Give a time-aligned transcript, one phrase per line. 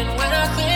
[0.00, 0.69] When I think